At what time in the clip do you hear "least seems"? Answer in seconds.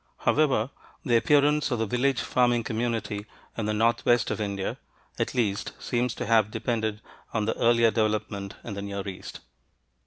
5.35-6.15